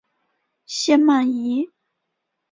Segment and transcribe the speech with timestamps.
[0.65, 1.69] 谢曼怡。